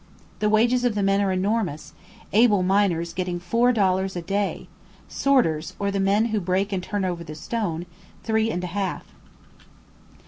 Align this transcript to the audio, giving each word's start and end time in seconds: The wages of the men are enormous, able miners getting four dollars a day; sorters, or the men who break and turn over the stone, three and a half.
The 0.39 0.49
wages 0.49 0.83
of 0.83 0.95
the 0.95 1.03
men 1.03 1.21
are 1.21 1.31
enormous, 1.31 1.93
able 2.33 2.63
miners 2.63 3.13
getting 3.13 3.39
four 3.39 3.71
dollars 3.71 4.15
a 4.15 4.21
day; 4.23 4.67
sorters, 5.07 5.75
or 5.77 5.91
the 5.91 5.99
men 5.99 6.25
who 6.33 6.41
break 6.41 6.73
and 6.73 6.81
turn 6.81 7.05
over 7.05 7.23
the 7.23 7.35
stone, 7.35 7.85
three 8.23 8.49
and 8.49 8.63
a 8.63 8.73
half. 8.73 9.05